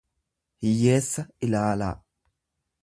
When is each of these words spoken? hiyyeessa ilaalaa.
hiyyeessa 0.61 1.25
ilaalaa. 1.49 1.95